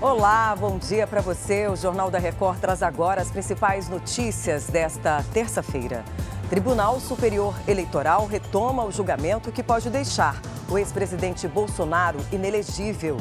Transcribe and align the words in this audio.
Olá, 0.00 0.54
bom 0.54 0.78
dia 0.78 1.08
para 1.08 1.20
você. 1.20 1.66
O 1.66 1.74
Jornal 1.74 2.08
da 2.08 2.20
Record 2.20 2.60
traz 2.60 2.84
agora 2.84 3.20
as 3.20 3.32
principais 3.32 3.88
notícias 3.88 4.68
desta 4.68 5.24
terça-feira. 5.34 6.04
Tribunal 6.48 7.00
Superior 7.00 7.52
Eleitoral 7.66 8.24
retoma 8.26 8.84
o 8.84 8.92
julgamento 8.92 9.50
que 9.50 9.60
pode 9.60 9.90
deixar 9.90 10.40
o 10.70 10.78
ex-presidente 10.78 11.48
Bolsonaro 11.48 12.20
inelegível. 12.30 13.16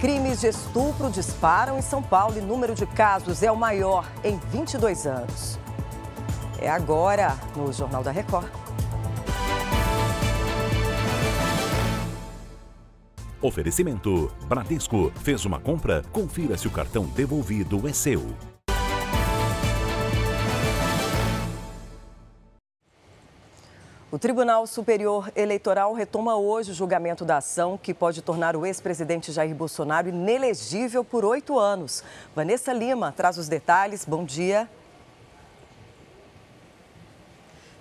Crimes 0.00 0.40
de 0.40 0.46
estupro 0.46 1.10
disparam 1.10 1.76
em 1.78 1.82
São 1.82 2.02
Paulo 2.02 2.38
e 2.38 2.40
número 2.40 2.74
de 2.74 2.86
casos 2.86 3.42
é 3.42 3.52
o 3.52 3.56
maior 3.56 4.06
em 4.24 4.38
22 4.50 5.06
anos. 5.06 5.58
É 6.58 6.70
agora 6.70 7.36
no 7.54 7.70
Jornal 7.70 8.02
da 8.02 8.10
Record. 8.10 8.48
Oferecimento: 13.40 14.32
Bradesco. 14.48 15.12
Fez 15.22 15.44
uma 15.44 15.60
compra? 15.60 16.02
Confira 16.12 16.56
se 16.56 16.66
o 16.66 16.70
cartão 16.70 17.04
devolvido 17.04 17.86
é 17.88 17.92
seu. 17.92 18.22
O 24.10 24.18
Tribunal 24.18 24.66
Superior 24.66 25.30
Eleitoral 25.36 25.92
retoma 25.92 26.34
hoje 26.34 26.70
o 26.70 26.74
julgamento 26.74 27.26
da 27.26 27.36
ação 27.36 27.78
que 27.80 27.92
pode 27.92 28.22
tornar 28.22 28.56
o 28.56 28.64
ex-presidente 28.64 29.30
Jair 29.30 29.54
Bolsonaro 29.54 30.08
inelegível 30.08 31.04
por 31.04 31.26
oito 31.26 31.58
anos. 31.58 32.02
Vanessa 32.34 32.72
Lima 32.72 33.12
traz 33.14 33.36
os 33.36 33.48
detalhes. 33.48 34.06
Bom 34.06 34.24
dia. 34.24 34.66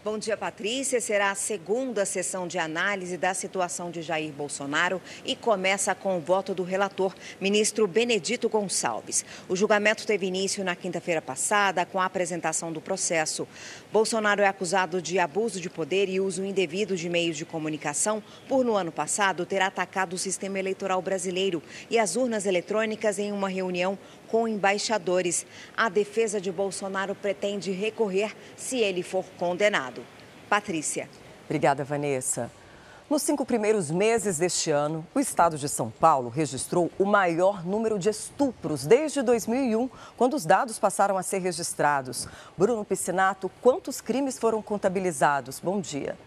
Bom 0.09 0.17
dia, 0.17 0.37
Patrícia. 0.37 1.01
Será 1.01 1.31
a 1.31 1.35
segunda 1.35 2.05
sessão 2.05 2.47
de 2.47 2.57
análise 2.57 3.17
da 3.17 3.33
situação 3.33 3.91
de 3.91 4.01
Jair 4.01 4.31
Bolsonaro 4.31 5.01
e 5.25 5.35
começa 5.35 5.93
com 5.93 6.17
o 6.17 6.21
voto 6.21 6.55
do 6.55 6.63
relator, 6.63 7.13
ministro 7.41 7.85
Benedito 7.85 8.47
Gonçalves. 8.47 9.25
O 9.49 9.55
julgamento 9.57 10.07
teve 10.07 10.25
início 10.25 10.63
na 10.63 10.77
quinta-feira 10.77 11.21
passada 11.21 11.85
com 11.85 11.99
a 11.99 12.05
apresentação 12.05 12.71
do 12.71 12.79
processo. 12.79 13.45
Bolsonaro 13.91 14.41
é 14.41 14.47
acusado 14.47 15.01
de 15.01 15.19
abuso 15.19 15.59
de 15.59 15.69
poder 15.69 16.07
e 16.07 16.21
uso 16.21 16.45
indevido 16.45 16.95
de 16.95 17.09
meios 17.09 17.35
de 17.35 17.43
comunicação 17.43 18.23
por, 18.47 18.63
no 18.63 18.77
ano 18.77 18.93
passado, 18.93 19.45
ter 19.45 19.61
atacado 19.61 20.13
o 20.13 20.17
sistema 20.17 20.57
eleitoral 20.57 21.01
brasileiro 21.01 21.61
e 21.89 21.99
as 21.99 22.15
urnas 22.15 22.45
eletrônicas 22.45 23.19
em 23.19 23.33
uma 23.33 23.49
reunião 23.49 23.99
com 24.29 24.47
embaixadores. 24.47 25.45
A 25.75 25.89
defesa 25.89 26.39
de 26.39 26.49
Bolsonaro 26.51 27.13
pretende 27.13 27.71
recorrer 27.71 28.33
se 28.55 28.77
ele 28.79 29.03
for 29.03 29.25
condenado. 29.37 29.96
Patrícia. 30.49 31.09
Obrigada, 31.45 31.83
Vanessa. 31.83 32.51
Nos 33.09 33.21
cinco 33.21 33.45
primeiros 33.45 33.89
meses 33.89 34.37
deste 34.37 34.69
ano, 34.69 35.07
o 35.15 35.19
estado 35.19 35.57
de 35.57 35.69
São 35.69 35.89
Paulo 35.89 36.27
registrou 36.27 36.91
o 36.99 37.05
maior 37.05 37.65
número 37.65 37.97
de 37.97 38.09
estupros 38.09 38.85
desde 38.85 39.21
2001, 39.21 39.89
quando 40.17 40.35
os 40.35 40.45
dados 40.45 40.77
passaram 40.77 41.17
a 41.17 41.23
ser 41.23 41.39
registrados. 41.39 42.27
Bruno 42.57 42.83
Piscinato, 42.83 43.49
quantos 43.61 44.01
crimes 44.01 44.37
foram 44.37 44.61
contabilizados? 44.61 45.61
Bom 45.61 45.79
dia. 45.79 46.17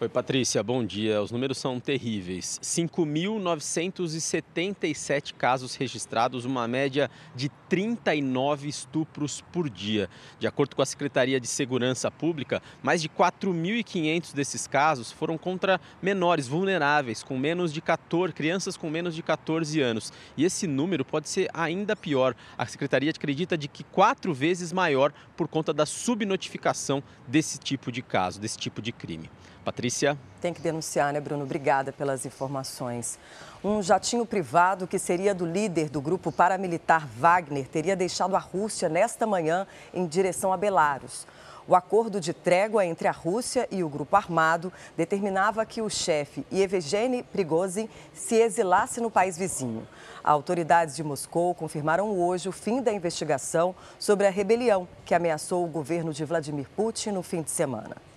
Oi, 0.00 0.08
Patrícia, 0.08 0.62
bom 0.62 0.82
dia. 0.82 1.20
Os 1.20 1.30
números 1.30 1.58
são 1.58 1.78
terríveis. 1.78 2.58
5.977 2.62 5.34
casos 5.34 5.74
registrados, 5.74 6.46
uma 6.46 6.66
média 6.66 7.10
de 7.34 7.50
39 7.70 8.68
estupros 8.68 9.40
por 9.52 9.70
dia. 9.70 10.10
De 10.40 10.46
acordo 10.48 10.74
com 10.74 10.82
a 10.82 10.86
Secretaria 10.86 11.40
de 11.40 11.46
Segurança 11.46 12.10
Pública, 12.10 12.60
mais 12.82 13.00
de 13.00 13.08
4.500 13.08 14.34
desses 14.34 14.66
casos 14.66 15.12
foram 15.12 15.38
contra 15.38 15.80
menores 16.02 16.48
vulneráveis, 16.48 17.22
com 17.22 17.38
menos 17.38 17.72
de 17.72 17.80
14, 17.80 18.34
crianças 18.34 18.76
com 18.76 18.90
menos 18.90 19.14
de 19.14 19.22
14 19.22 19.80
anos. 19.80 20.12
E 20.36 20.44
esse 20.44 20.66
número 20.66 21.04
pode 21.04 21.28
ser 21.28 21.48
ainda 21.54 21.94
pior. 21.94 22.34
A 22.58 22.66
Secretaria 22.66 23.10
acredita 23.10 23.56
de 23.56 23.68
que 23.68 23.84
quatro 23.84 24.34
vezes 24.34 24.72
maior 24.72 25.12
por 25.36 25.46
conta 25.46 25.72
da 25.72 25.86
subnotificação 25.86 27.00
desse 27.28 27.56
tipo 27.56 27.92
de 27.92 28.02
caso, 28.02 28.40
desse 28.40 28.58
tipo 28.58 28.82
de 28.82 28.90
crime. 28.90 29.30
Patrícia. 29.64 30.18
Tem 30.40 30.54
que 30.54 30.60
denunciar, 30.62 31.12
né, 31.12 31.20
Bruno? 31.20 31.44
Obrigada 31.44 31.92
pelas 31.92 32.24
informações. 32.24 33.18
Um 33.62 33.82
jatinho 33.82 34.24
privado 34.24 34.86
que 34.86 34.98
seria 34.98 35.34
do 35.34 35.44
líder 35.44 35.90
do 35.90 36.00
grupo 36.00 36.32
paramilitar 36.32 37.06
Wagner 37.06 37.68
teria 37.68 37.94
deixado 37.94 38.34
a 38.34 38.38
Rússia 38.38 38.88
nesta 38.88 39.26
manhã 39.26 39.66
em 39.92 40.06
direção 40.06 40.50
a 40.50 40.56
Belarus. 40.56 41.26
O 41.68 41.76
acordo 41.76 42.18
de 42.18 42.32
trégua 42.32 42.86
entre 42.86 43.06
a 43.06 43.12
Rússia 43.12 43.68
e 43.70 43.84
o 43.84 43.88
grupo 43.88 44.16
armado 44.16 44.72
determinava 44.96 45.64
que 45.66 45.82
o 45.82 45.90
chefe 45.90 46.44
Yevgeny 46.50 47.22
Prigozhin 47.22 47.88
se 48.14 48.36
exilasse 48.36 48.98
no 48.98 49.10
país 49.10 49.36
vizinho. 49.36 49.86
Autoridades 50.24 50.96
de 50.96 51.04
Moscou 51.04 51.54
confirmaram 51.54 52.18
hoje 52.18 52.48
o 52.48 52.52
fim 52.52 52.80
da 52.80 52.92
investigação 52.92 53.74
sobre 53.98 54.26
a 54.26 54.30
rebelião 54.30 54.88
que 55.04 55.14
ameaçou 55.14 55.64
o 55.64 55.68
governo 55.68 56.14
de 56.14 56.24
Vladimir 56.24 56.66
Putin 56.74 57.10
no 57.10 57.22
fim 57.22 57.42
de 57.42 57.50
semana. 57.50 58.09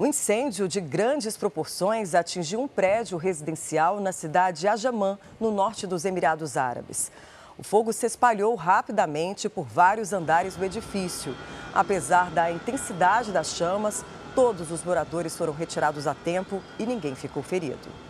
Um 0.00 0.06
incêndio 0.06 0.66
de 0.66 0.80
grandes 0.80 1.36
proporções 1.36 2.14
atingiu 2.14 2.62
um 2.62 2.66
prédio 2.66 3.18
residencial 3.18 4.00
na 4.00 4.12
cidade 4.12 4.60
de 4.60 4.66
Ajamã, 4.66 5.18
no 5.38 5.50
norte 5.50 5.86
dos 5.86 6.06
Emirados 6.06 6.56
Árabes. 6.56 7.12
O 7.58 7.62
fogo 7.62 7.92
se 7.92 8.06
espalhou 8.06 8.54
rapidamente 8.54 9.46
por 9.46 9.66
vários 9.66 10.14
andares 10.14 10.56
do 10.56 10.64
edifício. 10.64 11.36
Apesar 11.74 12.30
da 12.30 12.50
intensidade 12.50 13.30
das 13.30 13.48
chamas, 13.48 14.02
todos 14.34 14.70
os 14.70 14.82
moradores 14.82 15.36
foram 15.36 15.52
retirados 15.52 16.06
a 16.06 16.14
tempo 16.14 16.62
e 16.78 16.86
ninguém 16.86 17.14
ficou 17.14 17.42
ferido. 17.42 18.09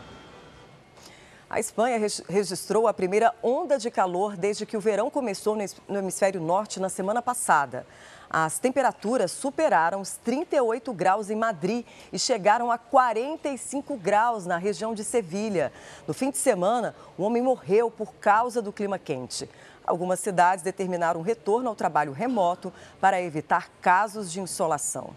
A 1.50 1.59
Espanha 1.59 1.99
registrou 2.28 2.87
a 2.87 2.94
primeira 2.94 3.34
onda 3.43 3.77
de 3.77 3.91
calor 3.91 4.37
desde 4.37 4.65
que 4.65 4.77
o 4.77 4.81
verão 4.81 5.11
começou 5.11 5.59
no 5.88 5.99
hemisfério 5.99 6.41
norte 6.41 6.78
na 6.78 6.88
semana 6.88 7.21
passada. 7.21 7.84
As 8.31 8.61
temperaturas 8.61 9.33
superaram 9.33 10.00
os 10.00 10.12
38 10.12 10.93
graus 10.93 11.28
em 11.28 11.34
Madrid 11.34 11.84
e 12.12 12.21
chegaram 12.21 12.71
a 12.71 12.78
45 12.78 13.97
graus 13.97 14.47
na 14.47 14.59
região 14.59 14.94
de 14.94 15.03
Sevilha. 15.03 15.72
No 16.06 16.15
fim 16.15 16.31
de 16.31 16.39
semana, 16.39 16.94
um 17.19 17.25
homem 17.25 17.43
morreu 17.43 17.91
por 17.91 18.15
causa 18.15 18.62
do 18.62 18.72
clima 18.72 18.97
quente. 18.97 19.50
Algumas 19.84 20.21
cidades 20.21 20.62
determinaram 20.62 21.21
retorno 21.21 21.69
ao 21.69 21.75
trabalho 21.75 22.12
remoto 22.12 22.72
para 23.00 23.21
evitar 23.21 23.69
casos 23.81 24.31
de 24.31 24.41
insolação. 24.41 25.16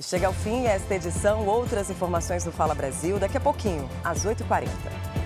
Chega 0.00 0.26
ao 0.26 0.32
fim 0.32 0.66
esta 0.66 0.94
edição. 0.94 1.46
Outras 1.46 1.90
informações 1.90 2.44
no 2.44 2.52
Fala 2.52 2.74
Brasil 2.74 3.18
daqui 3.18 3.36
a 3.36 3.40
pouquinho, 3.40 3.88
às 4.02 4.24
8h40. 4.24 5.23